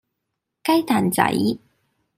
[0.63, 1.31] 雞蛋仔